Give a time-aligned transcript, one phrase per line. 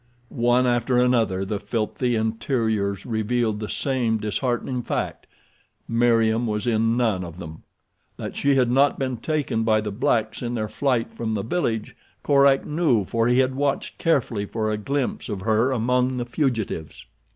[0.33, 7.37] One after another the filthy interiors revealed the same disheartening fact—Meriem was in none of
[7.37, 7.61] them.
[8.17, 11.95] That she had not been taken by the blacks in their flight from the village
[12.23, 17.05] Korak knew for he had watched carefully for a glimpse of her among the fugitives.